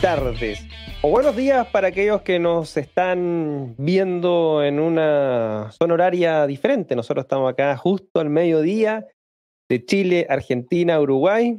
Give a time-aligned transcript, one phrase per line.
[0.00, 0.66] tardes
[1.02, 6.96] o buenos días para aquellos que nos están viendo en una zona horaria diferente.
[6.96, 9.06] Nosotros estamos acá justo al mediodía
[9.68, 11.58] de Chile, Argentina, Uruguay.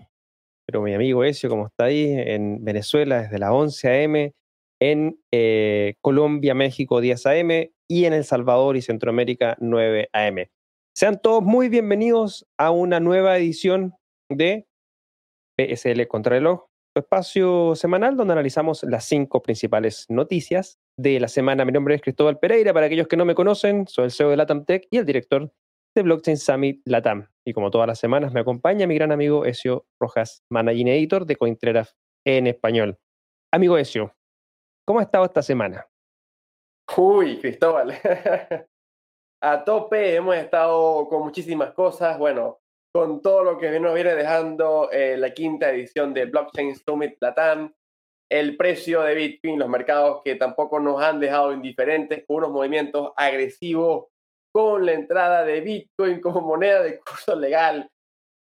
[0.66, 4.34] Pero mi amigo Ezio, como está ahí, en Venezuela desde las 11 a.m.,
[4.80, 7.71] en eh, Colombia, México, 10 a.m.
[7.88, 10.49] y en El Salvador y Centroamérica, 9 a.m.
[10.96, 13.94] Sean todos muy bienvenidos a una nueva edición
[14.30, 14.66] de
[15.58, 21.63] PSL Contrarreloj, espacio semanal donde analizamos las cinco principales noticias de la semana.
[21.63, 22.73] Mi nombre es Cristóbal Pereira.
[22.73, 25.52] Para aquellos que no me conocen, soy el CEO de Latam Tech y el director
[25.96, 27.30] de Blockchain Summit Latam.
[27.46, 31.35] Y como todas las semanas, me acompaña mi gran amigo Ezio Rojas, managing editor de
[31.35, 32.99] Cointreras en español.
[33.52, 34.16] Amigo Ezio,
[34.85, 35.88] ¿cómo ha estado esta semana?
[36.98, 37.93] Uy, Cristóbal.
[39.43, 42.20] A tope, hemos estado con muchísimas cosas.
[42.20, 42.60] Bueno,
[42.93, 47.73] con todo lo que nos viene dejando eh, la quinta edición de Blockchain Summit Latam,
[48.29, 53.12] el precio de Bitcoin, los mercados que tampoco nos han dejado indiferentes con unos movimientos
[53.15, 54.07] agresivos
[54.53, 57.89] con la entrada de Bitcoin como moneda de curso legal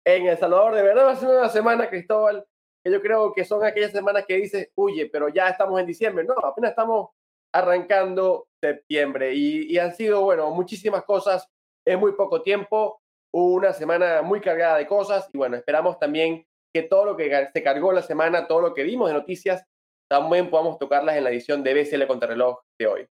[0.05, 0.75] en El Salvador.
[0.75, 2.45] De verdad va a una semana, Cristóbal,
[2.83, 6.25] que yo creo que son aquellas semanas que dices, oye, pero ya estamos en diciembre.
[6.25, 7.09] No, apenas estamos
[7.53, 11.47] arrancando septiembre y, y han sido, bueno, muchísimas cosas
[11.85, 13.00] en muy poco tiempo
[13.33, 17.63] una semana muy cargada de cosas y bueno, esperamos también que todo lo que se
[17.63, 19.65] cargó la semana, todo lo que vimos de noticias,
[20.09, 23.07] también podamos tocarlas en la edición de BCL Contrarreloj de hoy.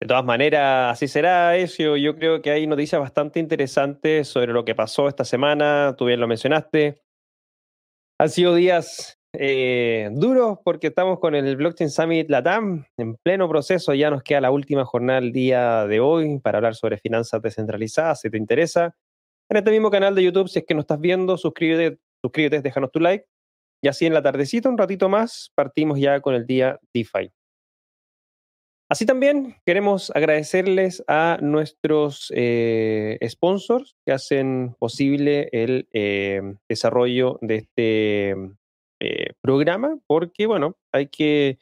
[0.00, 1.96] De todas maneras, así será, Ezio.
[1.96, 5.94] Yo creo que hay noticias bastante interesantes sobre lo que pasó esta semana.
[5.98, 7.02] Tú bien lo mencionaste.
[8.20, 13.92] Han sido días eh, duros porque estamos con el Blockchain Summit Latam en pleno proceso.
[13.92, 18.20] Ya nos queda la última jornada el día de hoy para hablar sobre finanzas descentralizadas,
[18.20, 18.94] si te interesa
[19.48, 20.48] en este mismo canal de YouTube.
[20.48, 23.26] Si es que nos estás viendo, suscríbete, suscríbete, déjanos tu like.
[23.82, 27.30] Y así en la tardecita, un ratito más, partimos ya con el día DeFi.
[28.90, 37.56] Así también queremos agradecerles a nuestros eh, sponsors que hacen posible el eh, desarrollo de
[37.56, 38.30] este
[39.00, 41.58] eh, programa, porque bueno, hay que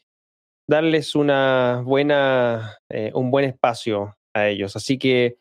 [0.68, 2.78] darles una buena,
[3.12, 4.76] un buen espacio a ellos.
[4.76, 5.36] Así que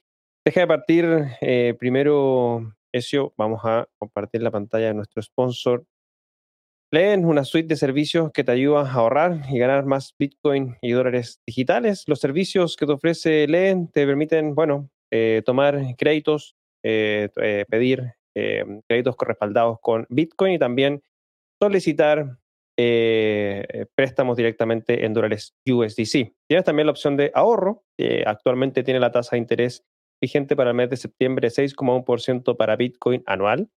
[0.45, 1.05] Deja de partir
[1.41, 5.87] eh, primero, Ezio, vamos a compartir la pantalla de nuestro sponsor.
[6.93, 10.91] Leen una suite de servicios que te ayudan a ahorrar y ganar más Bitcoin y
[10.91, 12.03] dólares digitales.
[12.05, 17.29] Los servicios que te ofrece Leen te permiten, bueno, eh, tomar créditos, eh,
[17.67, 18.13] pedir
[18.87, 21.01] créditos respaldados con Bitcoin y también
[21.59, 22.37] solicitar
[23.95, 26.35] préstamos directamente en dólares USDC.
[26.47, 27.83] Tienes también la opción de ahorro,
[28.25, 29.85] actualmente tiene la tasa de interés
[30.21, 33.69] vigente para el mes de septiembre 6,1% para Bitcoin anual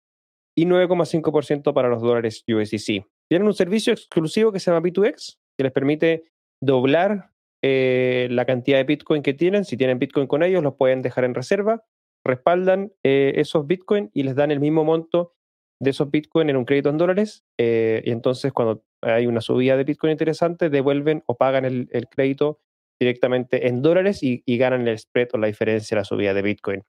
[0.56, 3.06] y 9,5% para los dólares USDC.
[3.28, 6.24] Tienen un servicio exclusivo que se llama B2X, que les permite
[6.62, 7.30] doblar
[7.62, 9.64] eh, la cantidad de Bitcoin que tienen.
[9.64, 11.84] Si tienen Bitcoin con ellos, los pueden dejar en reserva,
[12.24, 15.34] respaldan eh, esos Bitcoin y les dan el mismo monto
[15.82, 17.44] de esos Bitcoin en un crédito en dólares.
[17.58, 22.08] Eh, y entonces, cuando hay una subida de Bitcoin interesante, devuelven o pagan el, el
[22.08, 22.60] crédito
[23.00, 26.82] directamente en dólares y, ganan el spread o la diferencia de la subida de Bitcoin.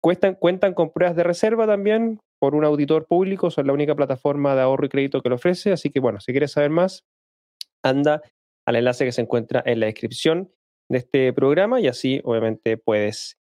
[0.00, 4.62] cuentan con pruebas de reserva también por un auditor público, son la única plataforma de
[4.62, 7.04] ahorro y crédito que lo ofrece, así que bueno, si quieres saber más,
[7.84, 8.22] anda
[8.66, 10.52] al enlace que se encuentra en la descripción
[10.90, 13.38] de este programa y así obviamente puedes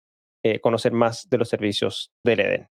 [0.43, 2.67] eh, conocer más de los servicios del Eden.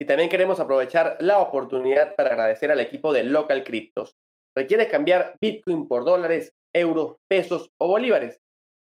[0.00, 4.16] Y también queremos aprovechar la oportunidad para agradecer al equipo de Local Cryptos.
[4.56, 6.52] ¿Requieres cambiar Bitcoin por dólares?
[6.74, 8.40] Euros, pesos o bolívares.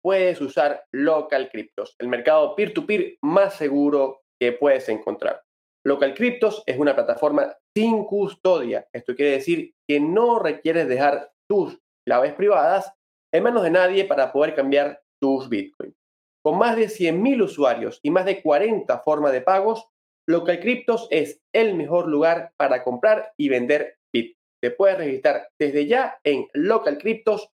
[0.02, 5.42] Puedes usar Local Cryptos, el mercado peer-to-peer más seguro que puedes encontrar.
[5.84, 8.86] Local Cryptos es una plataforma sin custodia.
[8.92, 12.92] Esto quiere decir que no requieres dejar tus claves privadas
[13.32, 15.94] en manos de nadie para poder cambiar tus Bitcoin.
[16.42, 19.86] Con más de 100.000 usuarios y más de 40 formas de pagos,
[20.26, 24.36] Local Cryptos es el mejor lugar para comprar y vender Bitcoin.
[24.62, 27.59] Te puedes registrar desde ya en localcryptos.com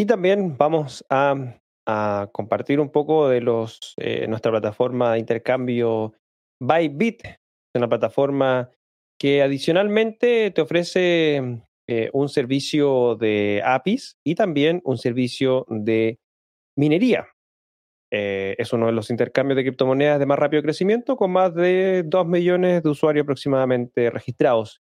[0.00, 1.56] y también vamos a,
[2.32, 6.14] compartir un poco de los, eh, nuestra plataforma de intercambio
[6.62, 7.22] Bybit,
[7.74, 8.70] una plataforma
[9.18, 16.20] que adicionalmente te ofrece eh, un servicio de APIs y también un servicio de
[16.78, 17.26] minería.
[18.12, 22.04] Eh, es uno de los intercambios de criptomonedas de más rápido crecimiento, con más de
[22.06, 24.80] 2 millones de usuarios aproximadamente registrados.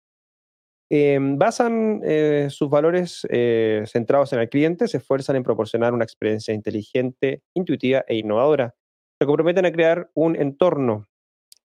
[0.96, 6.04] Em, basan eh, sus valores eh, centrados en el cliente, se esfuerzan en proporcionar una
[6.04, 8.76] experiencia inteligente, intuitiva e innovadora.
[9.20, 11.08] Se comprometen a crear un entorno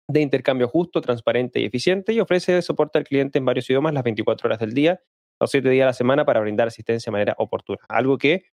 [0.08, 4.02] de intercambio justo, transparente y eficiente y ofrece soporte al cliente en varios idiomas las
[4.02, 5.00] 24 horas del día,
[5.40, 7.78] los 7 días a la semana para brindar asistencia de manera oportuna.
[7.88, 8.46] Algo que,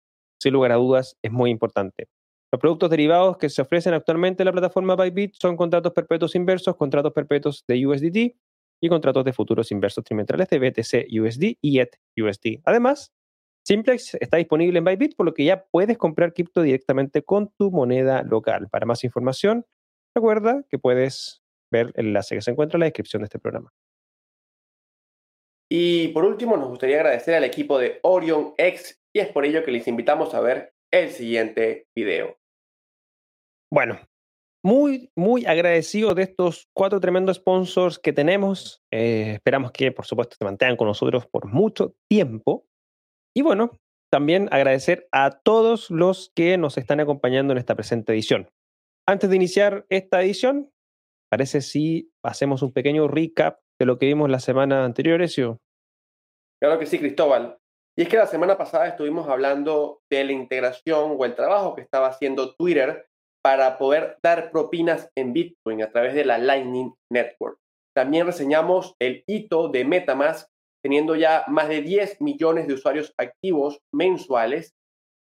[0.40, 2.08] sin lugar a dudas, es muy importante.
[2.50, 6.74] Los productos derivados que se ofrecen actualmente en la plataforma Bybit son contratos perpetuos inversos,
[6.74, 8.34] contratos perpetuos de USDT
[8.80, 12.60] y contratos de futuros inversos trimestrales de BTC USD y ETH USD.
[12.64, 13.12] Además,
[13.66, 17.70] Simplex está disponible en Bybit, por lo que ya puedes comprar cripto directamente con tu
[17.70, 18.68] moneda local.
[18.70, 19.66] Para más información,
[20.14, 21.42] recuerda que puedes
[21.72, 23.72] ver el enlace que se encuentra en la descripción de este programa.
[25.68, 29.64] Y por último, nos gustaría agradecer al equipo de Orion X y es por ello
[29.64, 32.38] que les invitamos a ver el siguiente video.
[33.72, 33.98] Bueno,
[34.66, 38.82] muy, muy agradecido de estos cuatro tremendos sponsors que tenemos.
[38.92, 42.66] Eh, esperamos que, por supuesto, se mantengan con nosotros por mucho tiempo.
[43.32, 43.78] Y bueno,
[44.10, 48.48] también agradecer a todos los que nos están acompañando en esta presente edición.
[49.08, 50.72] Antes de iniciar esta edición,
[51.30, 55.60] parece si hacemos un pequeño recap de lo que vimos la semana anterior, Ezio.
[56.60, 57.56] Claro que sí, Cristóbal.
[57.96, 61.82] Y es que la semana pasada estuvimos hablando de la integración o el trabajo que
[61.82, 63.05] estaba haciendo Twitter
[63.46, 67.60] para poder dar propinas en Bitcoin a través de la Lightning Network.
[67.96, 70.48] También reseñamos el hito de Metamask
[70.82, 74.74] teniendo ya más de 10 millones de usuarios activos mensuales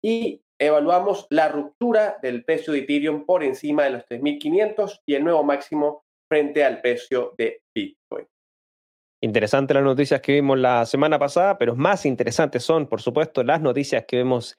[0.03, 5.23] y evaluamos la ruptura del precio de Ethereum por encima de los 3.500 y el
[5.23, 8.25] nuevo máximo frente al precio de Bitcoin.
[9.21, 13.61] Interesante las noticias que vimos la semana pasada, pero más interesantes son, por supuesto, las
[13.61, 14.57] noticias que vemos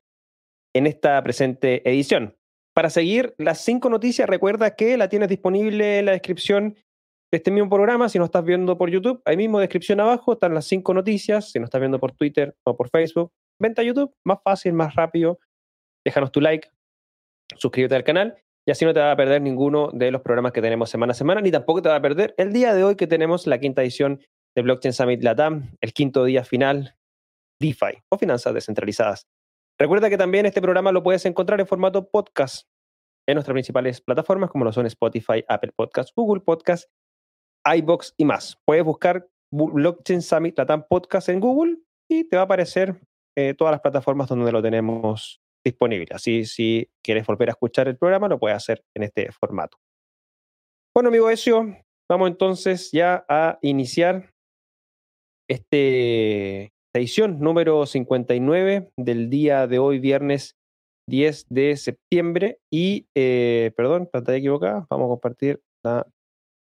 [0.76, 2.37] en esta presente edición.
[2.78, 6.76] Para seguir las cinco noticias, recuerda que la tienes disponible en la descripción
[7.32, 10.66] este mismo programa, si no estás viendo por YouTube, ahí mismo descripción abajo están las
[10.66, 11.50] cinco noticias.
[11.50, 14.94] Si no estás viendo por Twitter o por Facebook, vente a YouTube, más fácil, más
[14.94, 15.40] rápido.
[16.06, 16.68] Déjanos tu like,
[17.56, 20.62] suscríbete al canal y así no te va a perder ninguno de los programas que
[20.62, 23.08] tenemos semana a semana, ni tampoco te va a perder el día de hoy que
[23.08, 24.20] tenemos la quinta edición
[24.54, 26.94] de Blockchain Summit Latam, el quinto día final,
[27.60, 29.26] DeFi o finanzas descentralizadas.
[29.78, 32.68] Recuerda que también este programa lo puedes encontrar en formato podcast
[33.28, 36.90] en nuestras principales plataformas como lo son Spotify, Apple Podcasts, Google Podcasts
[37.64, 38.58] iBox y más.
[38.64, 41.76] Puedes buscar Blockchain Summit Latam Podcast en Google
[42.10, 43.00] y te va a aparecer
[43.36, 46.08] eh, todas las plataformas donde lo tenemos disponible.
[46.12, 49.78] Así, si quieres volver a escuchar el programa, lo puedes hacer en este formato.
[50.94, 51.76] Bueno, amigo Ezio,
[52.08, 54.32] vamos entonces ya a iniciar
[55.48, 60.56] este, edición número 59 del día de hoy, viernes
[61.08, 62.60] 10 de septiembre.
[62.70, 66.06] Y, eh, perdón, pantalla equivocada, vamos a compartir la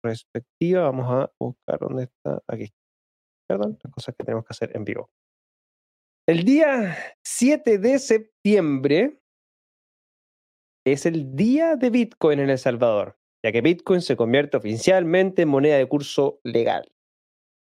[0.04, 2.74] respectiva, vamos a buscar dónde está aquí.
[3.48, 5.10] Perdón, las cosas que tenemos que hacer en vivo.
[6.28, 9.19] El día 7 de septiembre
[10.86, 15.50] es el día de Bitcoin en El Salvador, ya que Bitcoin se convierte oficialmente en
[15.50, 16.94] moneda de curso legal.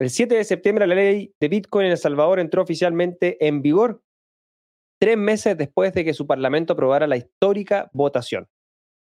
[0.00, 4.00] El 7 de septiembre la ley de Bitcoin en El Salvador entró oficialmente en vigor,
[5.00, 8.48] tres meses después de que su parlamento aprobara la histórica votación.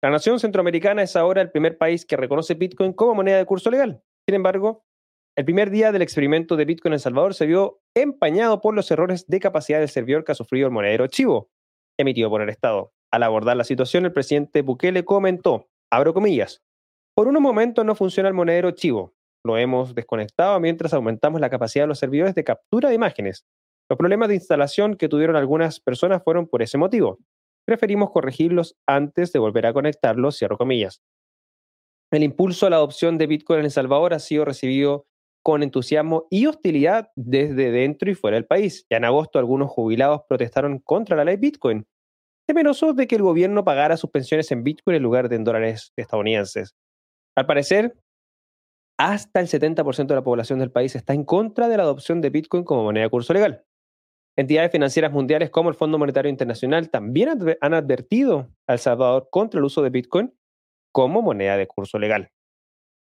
[0.01, 3.69] La nación centroamericana es ahora el primer país que reconoce Bitcoin como moneda de curso
[3.69, 4.01] legal.
[4.27, 4.83] Sin embargo,
[5.37, 8.89] el primer día del experimento de Bitcoin en El Salvador se vio empañado por los
[8.89, 11.51] errores de capacidad del servidor que ha sufrido el monedero Chivo,
[11.99, 12.93] emitido por el Estado.
[13.11, 16.63] Al abordar la situación, el presidente Bukele comentó, abro comillas,
[17.15, 19.13] por un momento no funciona el monedero Chivo.
[19.45, 23.45] Lo hemos desconectado mientras aumentamos la capacidad de los servidores de captura de imágenes.
[23.89, 27.19] Los problemas de instalación que tuvieron algunas personas fueron por ese motivo
[27.69, 31.03] preferimos corregirlos antes de volver a conectarlos, cierro comillas.
[32.11, 35.05] El impulso a la adopción de Bitcoin en El Salvador ha sido recibido
[35.43, 38.87] con entusiasmo y hostilidad desde dentro y fuera del país.
[38.89, 41.85] Ya en agosto algunos jubilados protestaron contra la ley Bitcoin,
[42.47, 45.93] temerosos de que el gobierno pagara sus pensiones en Bitcoin en lugar de en dólares
[45.95, 46.73] estadounidenses.
[47.37, 47.93] Al parecer,
[48.99, 52.29] hasta el 70% de la población del país está en contra de la adopción de
[52.29, 53.63] Bitcoin como moneda de curso legal.
[54.37, 57.29] Entidades financieras mundiales como el Fondo Monetario Internacional también
[57.61, 60.33] han advertido a El Salvador contra el uso de Bitcoin
[60.91, 62.29] como moneda de curso legal.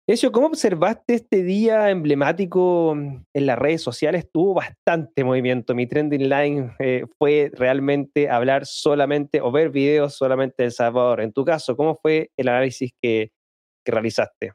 [0.07, 4.29] Eso, ¿cómo observaste este día emblemático en las redes sociales?
[4.31, 5.77] Tuvo bastante movimiento.
[5.77, 11.21] Mi trending line eh, fue realmente hablar solamente o ver videos solamente de El Salvador.
[11.21, 13.31] En tu caso, ¿cómo fue el análisis que,
[13.87, 14.53] realizaste?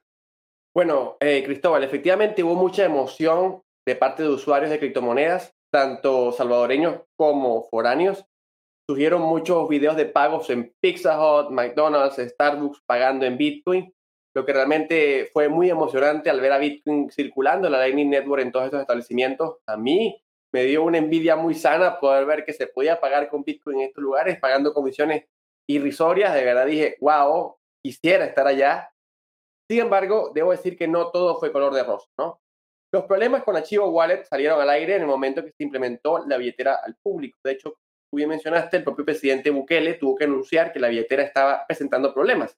[0.76, 7.02] Bueno, eh, Cristóbal, efectivamente hubo mucha emoción de parte de usuarios de criptomonedas tanto salvadoreños
[7.16, 8.26] como foráneos,
[8.88, 13.94] surgieron muchos videos de pagos en Pizza Hut, McDonald's, Starbucks pagando en Bitcoin,
[14.36, 18.42] lo que realmente fue muy emocionante al ver a Bitcoin circulando en la Lightning Network
[18.42, 19.58] en todos estos establecimientos.
[19.68, 20.20] A mí
[20.54, 23.88] me dio una envidia muy sana poder ver que se podía pagar con Bitcoin en
[23.88, 25.26] estos lugares, pagando comisiones
[25.68, 26.34] irrisorias.
[26.34, 28.92] De verdad dije, wow, quisiera estar allá.
[29.70, 32.08] Sin embargo, debo decir que no todo fue color de rosa.
[32.92, 36.38] Los problemas con Archivo Wallet salieron al aire en el momento que se implementó la
[36.38, 37.38] billetera al público.
[37.44, 37.76] De hecho,
[38.10, 42.12] tú bien mencionaste, el propio presidente Bukele tuvo que anunciar que la billetera estaba presentando
[42.14, 42.58] problemas.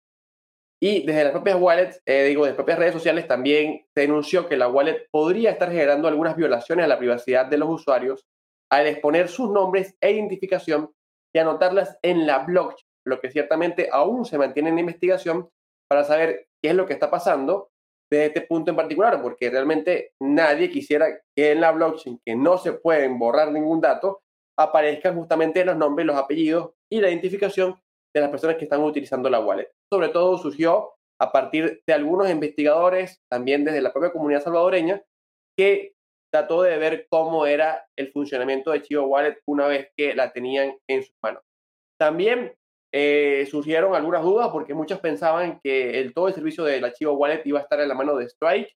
[0.82, 4.48] Y desde las propias wallets, eh, digo, de las propias redes sociales también se denunció
[4.48, 8.26] que la wallet podría estar generando algunas violaciones a la privacidad de los usuarios
[8.72, 10.92] al exponer sus nombres e identificación
[11.36, 15.50] y anotarlas en la blockchain, lo que ciertamente aún se mantiene en investigación
[15.90, 17.70] para saber qué es lo que está pasando
[18.12, 22.58] desde este punto en particular, porque realmente nadie quisiera que en la blockchain, que no
[22.58, 24.22] se pueden borrar ningún dato,
[24.60, 27.80] aparezcan justamente los nombres, los apellidos y la identificación
[28.14, 29.72] de las personas que están utilizando la wallet.
[29.92, 35.02] Sobre todo surgió a partir de algunos investigadores, también desde la propia comunidad salvadoreña,
[35.58, 35.94] que
[36.34, 40.78] trató de ver cómo era el funcionamiento de Chivo Wallet una vez que la tenían
[40.88, 41.44] en sus manos.
[42.00, 42.56] También
[42.94, 47.42] eh, surgieron algunas dudas porque muchos pensaban que el, todo el servicio del archivo Wallet
[47.46, 48.76] iba a estar en la mano de Strike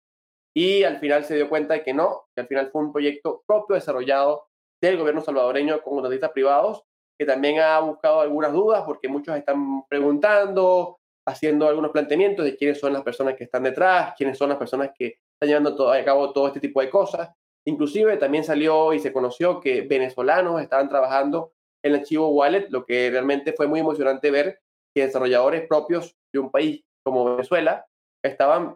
[0.55, 3.43] y al final se dio cuenta de que no, que al final fue un proyecto
[3.45, 4.47] propio desarrollado
[4.81, 6.83] del gobierno salvadoreño con contratistas privados,
[7.17, 12.79] que también ha buscado algunas dudas porque muchos están preguntando, haciendo algunos planteamientos de quiénes
[12.79, 16.03] son las personas que están detrás, quiénes son las personas que están llevando todo, a
[16.05, 17.29] cabo todo este tipo de cosas.
[17.67, 21.54] Inclusive también salió y se conoció que venezolanos estaban trabajando
[21.85, 24.59] el archivo Wallet, lo que realmente fue muy emocionante ver
[24.95, 27.85] que desarrolladores propios de un país como Venezuela
[28.25, 28.75] estaban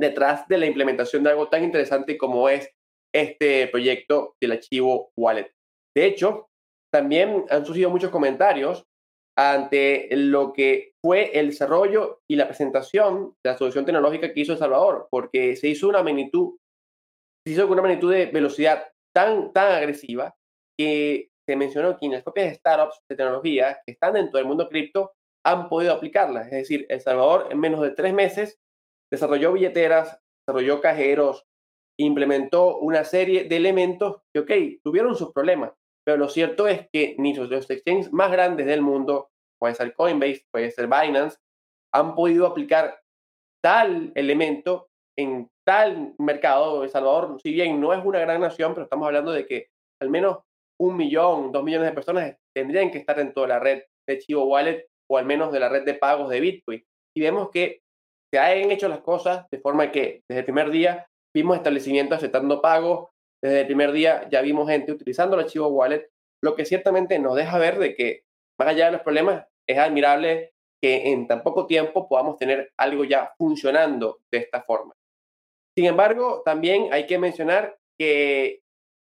[0.00, 2.68] detrás de la implementación de algo tan interesante como es
[3.14, 5.52] este proyecto del archivo Wallet.
[5.96, 6.48] De hecho,
[6.92, 8.84] también han surgido muchos comentarios
[9.38, 14.52] ante lo que fue el desarrollo y la presentación de la solución tecnológica que hizo
[14.52, 16.56] El Salvador, porque se hizo una magnitud,
[17.46, 20.34] se hizo con una magnitud de velocidad tan, tan agresiva
[20.78, 25.12] que se mencionó que las propias startups de tecnología que están dentro del mundo cripto
[25.44, 26.42] han podido aplicarla.
[26.42, 28.60] Es decir, El Salvador en menos de tres meses
[29.10, 31.44] desarrolló billeteras, desarrolló cajeros,
[31.98, 34.50] implementó una serie de elementos que, ok,
[34.82, 35.72] tuvieron sus problemas,
[36.04, 39.30] pero lo cierto es que ni los exchanges más grandes del mundo,
[39.60, 41.38] puede ser Coinbase, puede ser Binance,
[41.94, 42.98] han podido aplicar
[43.62, 46.82] tal elemento en tal mercado.
[46.82, 49.68] El Salvador, si bien no es una gran nación, pero estamos hablando de que
[50.00, 50.38] al menos
[50.82, 54.44] un millón, dos millones de personas tendrían que estar en toda la red de Chivo
[54.44, 56.82] Wallet o al menos de la red de pagos de Bitcoin.
[57.16, 57.82] Y vemos que
[58.32, 62.60] se han hecho las cosas de forma que desde el primer día vimos establecimientos aceptando
[62.60, 63.10] pagos,
[63.42, 66.08] desde el primer día ya vimos gente utilizando el archivo wallet,
[66.42, 68.22] lo que ciertamente nos deja ver de que
[68.58, 73.04] más allá de los problemas es admirable que en tan poco tiempo podamos tener algo
[73.04, 74.94] ya funcionando de esta forma.
[75.76, 78.62] Sin embargo, también hay que mencionar que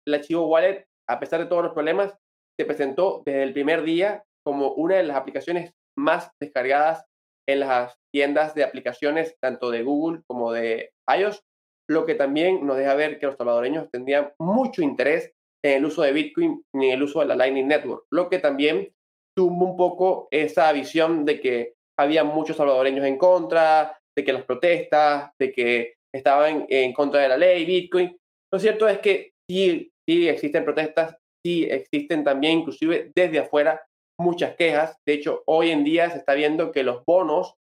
[0.07, 2.15] el archivo wallet a pesar de todos los problemas,
[2.59, 7.05] se presentó desde el primer día como una de las aplicaciones más descargadas
[7.49, 11.43] en las tiendas de aplicaciones tanto de Google como de iOS,
[11.91, 15.33] lo que también nos deja ver que los salvadoreños tendrían mucho interés
[15.65, 18.39] en el uso de Bitcoin y en el uso de la Lightning Network, lo que
[18.39, 18.93] también
[19.37, 24.45] tuvo un poco esa visión de que había muchos salvadoreños en contra, de que las
[24.45, 28.17] protestas, de que estaban en contra de la ley Bitcoin.
[28.53, 33.85] Lo cierto es que sí sí existen protestas, sí existen también inclusive desde afuera
[34.21, 34.97] muchas quejas.
[35.07, 37.55] De hecho, hoy en día se está viendo que los bonos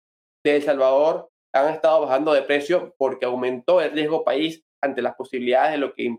[0.46, 5.16] de El Salvador han estado bajando de precio porque aumentó el riesgo país ante las
[5.16, 6.16] posibilidades de lo que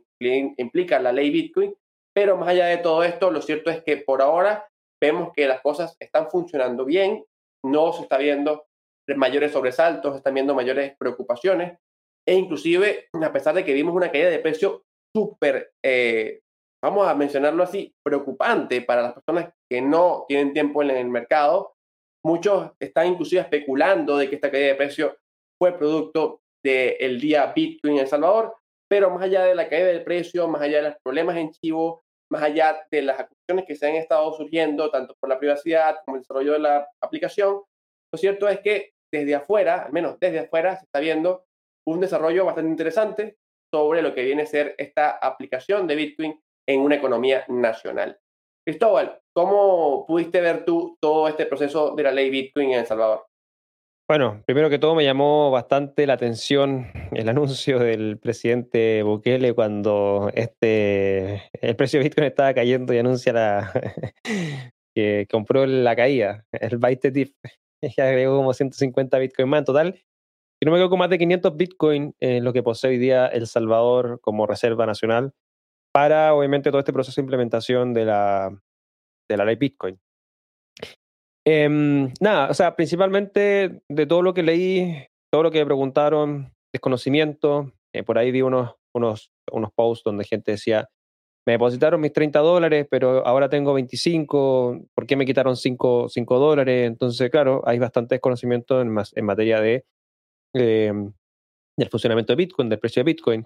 [0.59, 1.75] implica la ley Bitcoin.
[2.15, 4.69] Pero más allá de todo esto, lo cierto es que por ahora
[5.01, 7.25] vemos que las cosas están funcionando bien,
[7.65, 8.67] no se está viendo
[9.17, 11.79] mayores sobresaltos, están viendo mayores preocupaciones
[12.29, 14.85] e inclusive a pesar de que vimos una caída de precio
[15.15, 16.41] súper, eh,
[16.83, 21.75] vamos a mencionarlo así, preocupante para las personas que no tienen tiempo en el mercado.
[22.25, 25.17] Muchos están inclusive especulando de que esta caída de precio
[25.59, 28.55] fue producto del día Bitcoin en El Salvador,
[28.89, 32.03] pero más allá de la caída del precio, más allá de los problemas en Chivo,
[32.31, 36.17] más allá de las acusaciones que se han estado surgiendo, tanto por la privacidad como
[36.17, 37.63] el desarrollo de la aplicación,
[38.13, 41.45] lo cierto es que desde afuera, al menos desde afuera, se está viendo
[41.87, 43.37] un desarrollo bastante interesante
[43.73, 48.19] sobre lo que viene a ser esta aplicación de Bitcoin en una economía nacional.
[48.67, 53.27] Cristóbal, ¿cómo pudiste ver tú todo este proceso de la ley Bitcoin en El Salvador?
[54.09, 60.33] Bueno, primero que todo me llamó bastante la atención el anuncio del presidente Bukele cuando
[60.35, 63.73] este el precio de Bitcoin estaba cayendo y anuncia la,
[64.97, 67.37] que compró la caída, el Byte Tip,
[67.81, 70.03] y agregó como 150 Bitcoin más en total
[70.61, 73.47] si no me equivoco, más de 500 Bitcoin en lo que posee hoy día El
[73.47, 75.33] Salvador como reserva nacional
[75.91, 78.63] para, obviamente, todo este proceso de implementación de la,
[79.27, 79.99] de la ley Bitcoin.
[81.47, 86.53] Em, nada, o sea, principalmente de todo lo que leí, todo lo que me preguntaron,
[86.75, 87.73] desconocimiento.
[87.95, 90.91] Eh, por ahí vi unos, unos, unos posts donde gente decía,
[91.47, 96.39] me depositaron mis 30 dólares, pero ahora tengo 25, ¿por qué me quitaron 5, 5
[96.39, 96.87] dólares?
[96.87, 99.87] Entonces, claro, hay bastante desconocimiento en, en materia de,
[100.55, 100.93] eh,
[101.77, 103.45] del funcionamiento de Bitcoin, del precio de Bitcoin,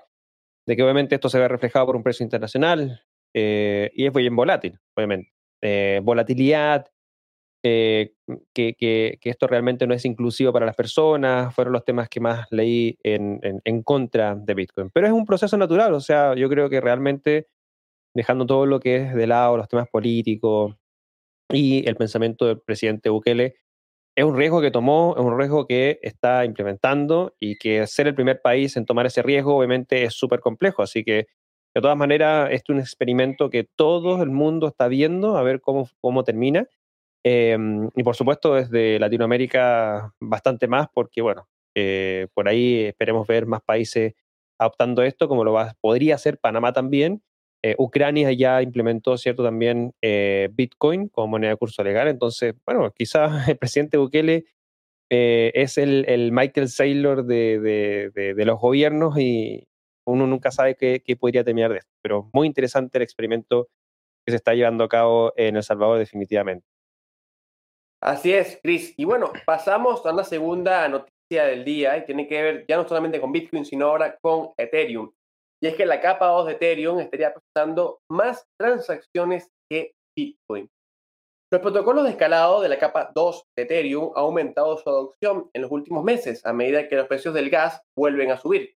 [0.67, 3.03] de que obviamente esto se ve reflejado por un precio internacional
[3.35, 5.33] eh, y es bien volátil, obviamente.
[5.63, 6.87] Eh, volatilidad,
[7.63, 8.13] que,
[8.53, 12.99] que, esto realmente no es inclusivo para las personas, fueron los temas que más leí
[13.03, 14.91] en, en, en contra de Bitcoin.
[14.91, 17.49] Pero es un proceso natural, o sea, yo creo que realmente
[18.15, 20.77] dejando todo lo que es de lado, los temas políticos
[21.51, 23.57] y el pensamiento del presidente Bukele,
[24.17, 28.15] es un riesgo que tomó, es un riesgo que está implementando y que ser el
[28.15, 30.83] primer país en tomar ese riesgo obviamente es súper complejo.
[30.83, 31.27] Así que,
[31.75, 35.61] de todas maneras, este es un experimento que todo el mundo está viendo, a ver
[35.61, 36.69] cómo, cómo termina.
[37.25, 43.47] Em, y por supuesto, desde Latinoamérica bastante más, porque bueno, eh, por ahí esperemos ver
[43.47, 44.15] más países
[44.59, 47.23] adoptando esto, como lo va, podría hacer Panamá también,
[47.67, 52.09] eh, Ucrania ya implementó, ¿cierto?, también eh, Bitcoin como moneda de curso legal.
[52.09, 54.45] Entonces, bueno, quizás el presidente Bukele
[55.11, 59.67] eh, es el, el, Michael Saylor de, los gobiernos y
[60.07, 61.91] uno nunca sabe qué, podría terminar de esto.
[62.03, 63.71] Pero muy interesante el experimento
[64.27, 66.67] que se está llevando a cabo en El Salvador definitivamente.
[68.03, 68.93] Así es, Chris.
[68.99, 72.87] Y bueno, pasamos a una segunda noticia del día y tiene que ver ya no
[72.87, 75.11] solamente con Bitcoin, sino ahora con Ethereum
[75.65, 80.69] y es que la capa 2 de Ethereum estaría procesando más transacciones que Bitcoin.
[81.51, 85.63] Los protocolos de escalado de la capa 2 de Ethereum han aumentado su adopción en
[85.63, 88.75] los últimos meses a medida que los precios del gas vuelven a subir.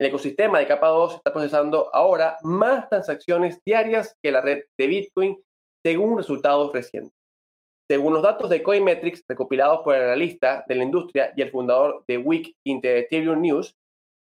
[0.00, 4.86] El ecosistema de capa 2 está procesando ahora más transacciones diarias que la red de
[4.88, 5.40] Bitcoin,
[5.84, 7.14] según resultados recientes.
[7.88, 12.02] Según los datos de Coinmetrics recopilados por el analista de la industria y el fundador
[12.08, 13.76] de Week Inter Ethereum News,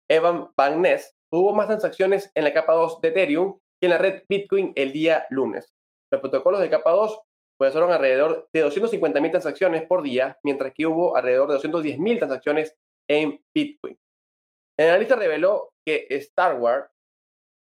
[0.10, 3.98] Evan Van Ness, hubo más transacciones en la capa 2 de Ethereum que en la
[3.98, 5.74] red Bitcoin el día lunes.
[6.12, 7.20] Los protocolos de capa 2
[7.58, 12.76] fueron alrededor de 250.000 transacciones por día, mientras que hubo alrededor de 210.000 transacciones
[13.10, 13.98] en Bitcoin.
[14.78, 16.90] El analista reveló que Star Wars,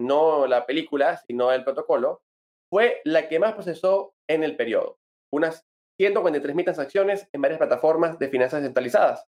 [0.01, 2.21] no la película, sino el protocolo,
[2.69, 4.97] fue la que más procesó en el periodo,
[5.33, 5.65] unas
[5.99, 9.25] 143.000 transacciones en varias plataformas de finanzas centralizadas,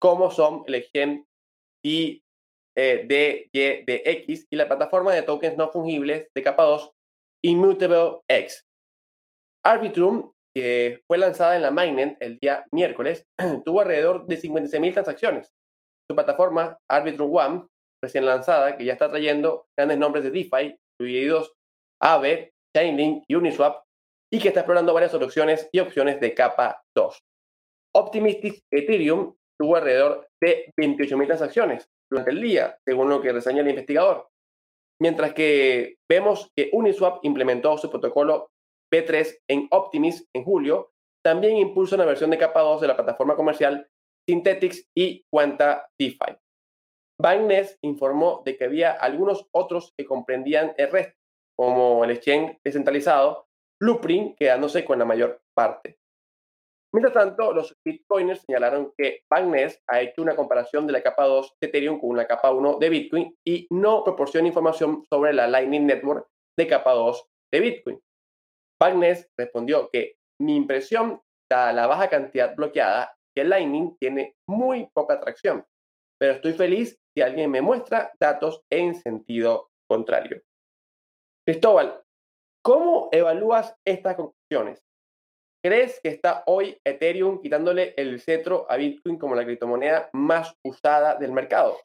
[0.00, 1.24] como son el Exchange
[1.84, 2.23] y
[2.76, 6.90] eh, de, y, de X y la plataforma de tokens no fungibles de capa 2
[7.44, 8.64] Immutable X.
[9.64, 13.26] Arbitrum, que fue lanzada en la Mainnet el día miércoles,
[13.64, 15.52] tuvo alrededor de 56.000 transacciones.
[16.10, 17.66] Su plataforma Arbitrum One,
[18.02, 21.52] recién lanzada, que ya está trayendo grandes nombres de DeFi, incluidos
[22.02, 23.84] Aave, Chainlink y Uniswap,
[24.32, 27.18] y que está explorando varias soluciones y opciones de capa 2.
[27.94, 33.68] Optimistic Ethereum tuvo alrededor de 28.000 transacciones, durante el día, según lo que reseña el
[33.68, 34.28] investigador.
[35.00, 38.52] Mientras que vemos que Uniswap implementó su protocolo
[38.92, 40.92] B3 en Optimis en julio,
[41.24, 43.88] también impulsa una versión de capa 2 de la plataforma comercial
[44.28, 46.38] Synthetics y Quanta DeFi.
[47.20, 51.18] Binance informó de que había algunos otros que comprendían el resto,
[51.56, 53.46] como el exchange descentralizado,
[53.80, 55.98] Blueprint quedándose con la mayor parte.
[56.94, 61.56] Mientras tanto, los bitcoiners señalaron que Bankness ha hecho una comparación de la capa 2
[61.60, 65.86] de Ethereum con la capa 1 de Bitcoin y no proporciona información sobre la Lightning
[65.86, 68.00] Network de capa 2 de Bitcoin.
[68.80, 75.14] Bankness respondió que mi impresión, dada la baja cantidad bloqueada, que Lightning tiene muy poca
[75.14, 75.66] atracción,
[76.20, 80.40] pero estoy feliz si alguien me muestra datos en sentido contrario.
[81.44, 82.04] Cristóbal,
[82.62, 84.80] ¿cómo evalúas estas conclusiones?
[85.64, 91.14] ¿Crees que está hoy Ethereum quitándole el cetro a Bitcoin como la criptomoneda más usada
[91.14, 91.78] del mercado?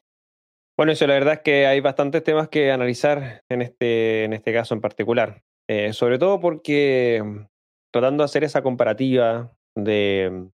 [0.78, 4.52] Bueno, eso la verdad es que hay bastantes temas que analizar en este, en este
[4.52, 5.40] caso en particular.
[5.66, 7.46] Eh, sobre todo porque mm,
[7.90, 10.48] tratando de hacer esa comparativa de, mm,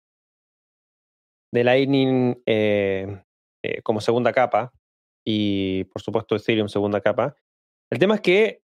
[1.55, 3.23] de Lightning eh,
[3.65, 4.71] eh, como segunda capa
[5.27, 7.35] y por supuesto Ethereum segunda capa,
[7.91, 8.61] el tema es que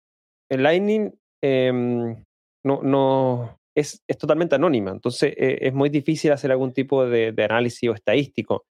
[0.50, 1.14] el Lightning
[1.44, 4.92] no, no, es, totalmente anónima.
[4.92, 8.66] Entonces eh, es muy difícil hacer algún tipo de, análisis o estadístico,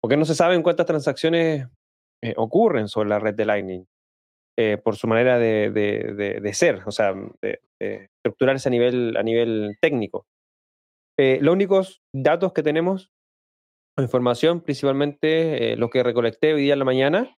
[0.00, 1.68] porque no se sabe cuántas transacciones
[2.22, 3.86] eh, ocurren sobre la red de Lightning
[4.58, 10.26] eh, por su manera de, ser, o sea, de, estructurarse a nivel, a nivel técnico.
[11.16, 13.10] los únicos datos que tenemos,
[13.98, 17.36] información, principalmente lo que recolecté hoy día en la mañana,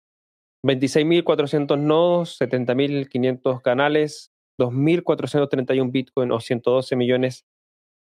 [0.64, 7.44] 26.400 nodos, 70.500 canales, 2.431 Bitcoin o 112 millones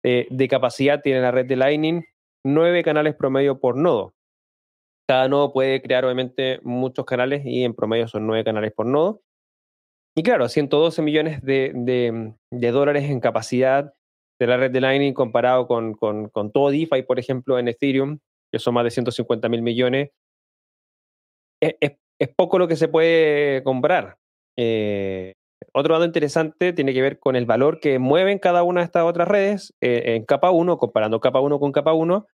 [0.02, 2.02] de capacidad tiene la red de Lightning,
[2.44, 4.14] 9 canales promedio por nodo.
[5.08, 9.22] Cada nodo puede crear obviamente muchos canales y en promedio son nueve canales por nodo.
[10.16, 13.92] Y claro, 112 millones de, dólares en capacidad
[14.38, 15.96] de la red de Lightning comparado con,
[16.52, 18.18] todo DeFi, por ejemplo, en Ethereum,
[18.50, 20.10] que son más de 150 mil millones,
[21.60, 21.98] es,
[22.36, 24.18] poco lo que se puede comprar.
[24.56, 25.32] Eh,
[25.74, 29.04] otro dato interesante tiene que ver con el valor que mueven cada una de estas
[29.04, 32.26] otras redes eh, en capa 1, comparando capa 1 con capa 1.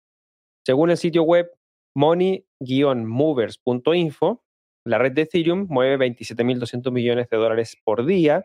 [0.65, 1.49] Según el sitio web
[1.95, 4.43] money-movers.info,
[4.85, 8.43] la red de Ethereum mueve 27.200 millones de dólares por día,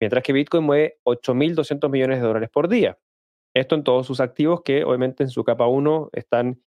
[0.00, 2.98] mientras que Bitcoin mueve 8.200 millones de dólares por día.
[3.54, 6.62] Esto en todos sus activos que obviamente en su capa 1 están,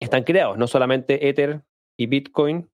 [0.00, 1.62] están creados, no solamente Ether
[1.96, 2.68] y Bitcoin,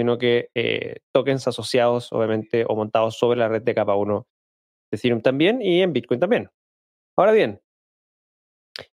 [0.00, 4.26] sino que eh, tokens asociados, obviamente, o montados sobre la red de capa 1
[4.90, 6.48] de Ethereum también y en Bitcoin también.
[7.18, 7.60] Ahora bien,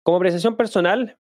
[0.02, 1.18] como apreciación personal,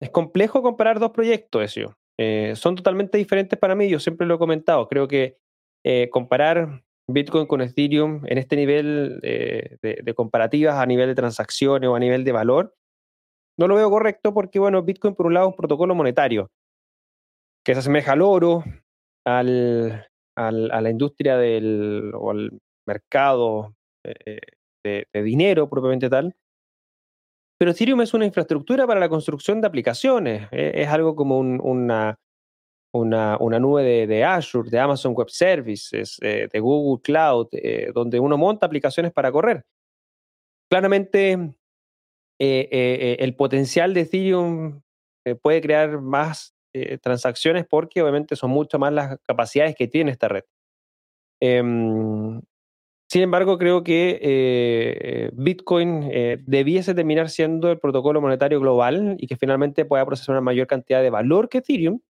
[0.00, 1.94] es complejo comparar dos proyectos, eso.
[2.18, 4.88] Eh, son totalmente diferentes para mí, yo siempre lo he comentado.
[4.88, 5.36] Creo que
[5.84, 11.86] eh, comparar Bitcoin con Ethereum en este nivel de, de, comparativas a nivel de transacciones
[11.90, 12.74] o a nivel de valor,
[13.58, 16.50] no lo veo correcto porque, bueno, Bitcoin por un lado es un protocolo monetario
[17.62, 18.64] que se asemeja al oro,
[19.36, 22.50] al, a la industria del, o al
[22.86, 24.40] mercado eh,
[24.84, 26.34] de, dinero propiamente tal.
[27.58, 30.48] Pero Ethereum es una infraestructura para la construcción de aplicaciones.
[30.52, 32.18] Eh, es algo como una,
[32.92, 37.48] una, una, nube de, Azure, de Amazon Web Services, eh, de Google Cloud,
[37.92, 39.64] donde uno monta aplicaciones para correr.
[40.70, 41.54] Claramente,
[42.38, 44.80] el potencial de Ethereum
[45.42, 50.28] puede crear más eh, transacciones porque obviamente son mucho más las capacidades que tiene esta
[50.28, 50.44] red.
[51.40, 52.42] Em,
[53.08, 59.26] sin embargo, creo que eh, Bitcoin eh, debiese terminar siendo el protocolo monetario global y
[59.26, 62.00] que finalmente pueda procesar una mayor cantidad de valor que Ethereum,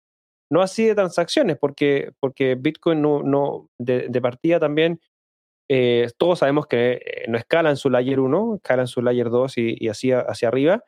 [0.50, 5.00] no así de transacciones, porque, porque Bitcoin no, no de, partida también,
[6.16, 9.76] todos sabemos que no escala en su layer 1, escala en su layer 2 y,
[9.78, 10.82] y así hacia arriba,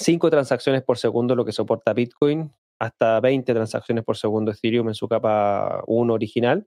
[0.00, 4.94] 5 transacciones por segundo lo que soporta Bitcoin, hasta 20 transacciones por segundo Ethereum en
[4.94, 6.66] su capa 1 original.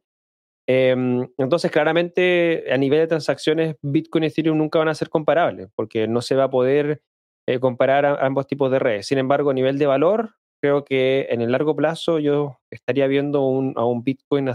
[0.70, 5.70] Em, entonces, claramente, a nivel de transacciones, Bitcoin y Ethereum nunca van a ser comparables,
[5.76, 7.02] porque no se va a poder
[7.48, 9.08] eh, comparar ambos tipos de redes.
[9.08, 13.40] Sin embargo, a nivel de valor, creo que en el largo plazo yo estaría viendo
[13.76, 14.50] a un Bitcoin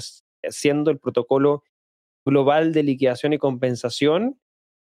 [0.49, 1.63] siendo el protocolo
[2.27, 4.39] global de liquidación y compensación,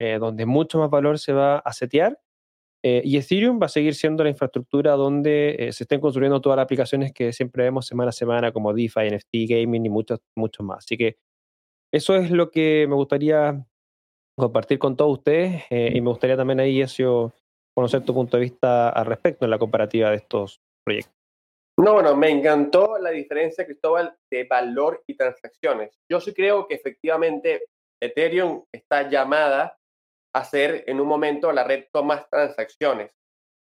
[0.00, 2.18] eh, donde mucho más valor se va a setear
[2.82, 6.56] eh, y Ethereum va a seguir siendo la infraestructura donde eh, se estén construyendo todas
[6.56, 10.64] las aplicaciones que siempre vemos semana a semana, como DeFi, NFT, gaming y muchos, muchos
[10.64, 10.78] más.
[10.78, 11.16] Así que
[11.92, 13.66] eso es lo que me gustaría
[14.36, 17.32] compartir con todos ustedes eh, y me gustaría también ahí, Ezio,
[17.74, 21.14] conocer tu punto de vista al respecto en la comparativa de estos proyectos.
[21.78, 25.96] No, bueno, me encantó la diferencia, Cristóbal, de valor y transacciones.
[26.10, 27.62] Yo sí creo que efectivamente
[28.00, 29.77] Ethereum está llamada
[30.38, 33.12] hacer en un momento la red más transacciones,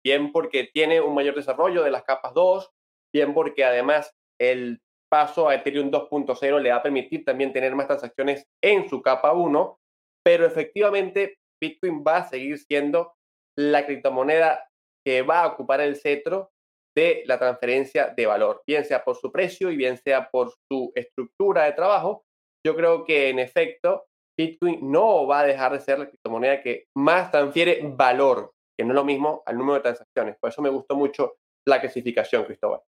[0.05, 2.71] bien porque tiene un mayor desarrollo de las capas 2,
[3.15, 4.81] bien porque además el
[5.11, 9.33] paso a Ethereum 2.0 le va a permitir también tener más transacciones en su capa
[9.33, 9.79] 1,
[10.25, 13.15] pero efectivamente Bitcoin va a seguir siendo
[13.59, 14.69] la criptomoneda
[15.05, 16.51] que va a ocupar el cetro
[16.97, 20.93] de la transferencia de valor, bien sea por su precio y bien sea por su
[20.95, 22.25] estructura de trabajo.
[22.65, 26.87] Yo creo que en efecto Bitcoin no va a dejar de ser la criptomoneda que
[26.97, 30.37] más transfiere valor, que no es lo mismo al número de transacciones.
[30.41, 31.35] Por eso me gustó mucho
[31.67, 32.81] la clasificación, Cristóbal.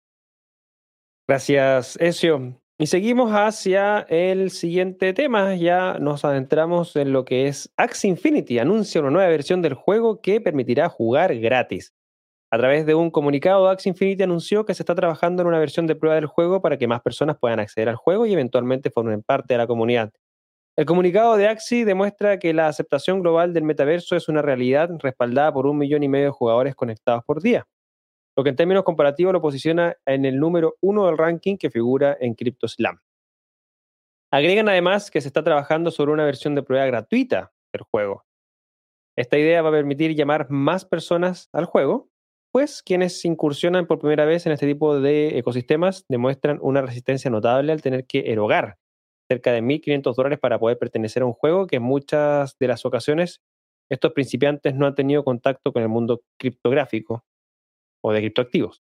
[1.28, 2.58] Gracias, Ezio.
[2.78, 5.54] Y seguimos hacia el siguiente tema.
[5.54, 8.58] Ya nos adentramos en lo que es Axie Infinity.
[8.58, 11.94] Anuncia una nueva versión del juego que permitirá jugar gratis.
[12.50, 15.86] A través de un comunicado, Axie Infinity anunció que se está trabajando en una versión
[15.86, 19.22] de prueba del juego para que más personas puedan acceder al juego y eventualmente formen
[19.22, 20.12] parte de la comunidad.
[20.74, 25.52] El comunicado de Axi demuestra que la aceptación global del metaverso es una realidad respaldada
[25.52, 27.68] por un millón y medio de jugadores conectados por día,
[28.34, 32.16] lo que en términos comparativos lo posiciona en el número uno del ranking que figura
[32.18, 33.00] en CryptoSlam.
[34.32, 38.24] Agregan además que se está trabajando sobre una versión de prueba gratuita del juego.
[39.14, 42.08] Esta idea va a permitir llamar más personas al juego,
[42.50, 47.72] pues quienes incursionan por primera vez en este tipo de ecosistemas demuestran una resistencia notable
[47.72, 48.78] al tener que erogar
[49.32, 52.84] cerca de 1.500 dólares para poder pertenecer a un juego que en muchas de las
[52.84, 53.40] ocasiones
[53.90, 57.24] estos principiantes no han tenido contacto con el mundo criptográfico
[58.02, 58.82] o de criptoactivos.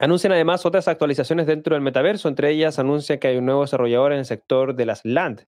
[0.00, 4.12] Anuncian además otras actualizaciones dentro del metaverso, entre ellas anuncia que hay un nuevo desarrollador
[4.12, 5.46] en el sector de las LAND,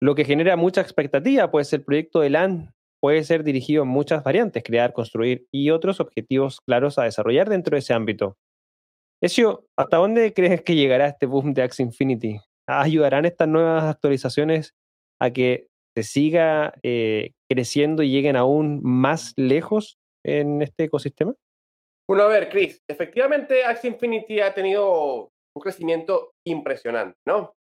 [0.00, 4.22] lo que genera mucha expectativa, pues el proyecto de LAND puede ser dirigido en muchas
[4.22, 8.36] variantes, crear, construir y otros objetivos claros a desarrollar dentro de ese ámbito.
[9.22, 12.38] Ezio, ¿hasta dónde crees que llegará este boom de Axie Infinity?
[12.66, 14.74] ¿Ayudarán estas nuevas actualizaciones
[15.20, 21.34] a que se siga eh, creciendo y lleguen aún más lejos en este ecosistema?
[22.08, 27.54] Bueno, a ver, Chris, efectivamente Axie Infinity ha tenido un crecimiento impresionante, ¿no?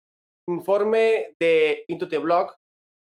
[0.48, 2.20] Informe de Into the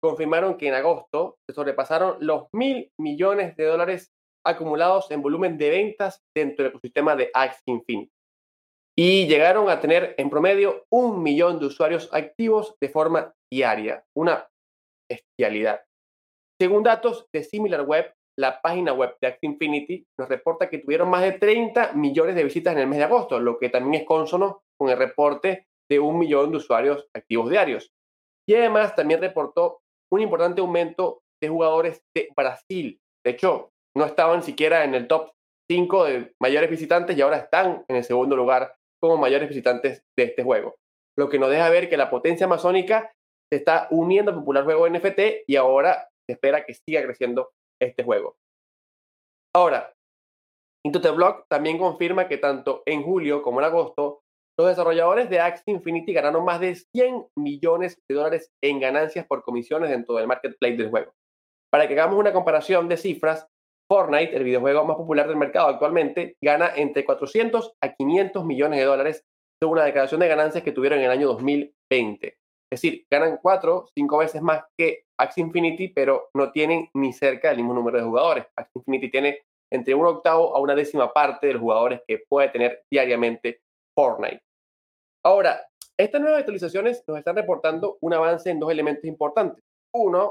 [0.01, 4.13] confirmaron que en agosto se sobrepasaron los mil millones de dólares
[4.47, 8.11] acumulados en volumen de ventas dentro del ecosistema de Axie Infinity.
[8.99, 14.05] Y llegaron a tener en promedio un millón de usuarios activos de forma diaria.
[14.17, 14.49] Una
[15.09, 15.83] bestialidad.
[16.61, 21.23] Según datos de SimilarWeb, la página web de Axie Infinity nos reporta que tuvieron más
[21.23, 24.63] de 30 millones de visitas en el mes de agosto, lo que también es consono
[24.77, 27.93] con el reporte de un millón de usuarios activos diarios.
[28.49, 29.79] Y además también reportó
[30.11, 32.99] un importante aumento de jugadores de Brasil.
[33.25, 35.31] De hecho, no estaban siquiera en el top
[35.71, 40.25] 5 de mayores visitantes y ahora están en el segundo lugar como mayores visitantes de
[40.25, 40.77] este juego.
[41.17, 43.13] Lo que nos deja ver que la potencia amazónica
[43.51, 48.05] se está uniendo al popular juego NFT y ahora se espera que siga creciendo este
[48.05, 48.37] juego.
[49.55, 49.93] Ahora,
[50.85, 51.01] Into
[51.49, 54.21] también confirma que tanto en julio como en agosto,
[54.59, 59.43] los desarrolladores de Axie Infinity ganaron más de 100 millones de dólares en ganancias por
[59.43, 61.13] comisiones dentro del marketplace del juego.
[61.71, 63.47] Para que hagamos una comparación de cifras,
[63.91, 68.85] Fortnite, el videojuego más popular del mercado actualmente, gana entre 400 a 500 millones de
[68.85, 69.25] dólares
[69.61, 72.27] según una declaración de ganancias que tuvieron en el año 2020.
[72.71, 77.51] Es decir, ganan cuatro, cinco veces más que Axie Infinity, pero no tienen ni cerca
[77.51, 78.47] el mismo número de jugadores.
[78.57, 79.39] Axie Infinity tiene
[79.73, 83.61] entre un octavo a una décima parte de los jugadores que puede tener diariamente
[83.97, 84.43] Fortnite.
[85.25, 85.67] Ahora,
[85.99, 89.65] estas nuevas actualizaciones nos están reportando un avance en dos elementos importantes.
[89.95, 90.27] Uno,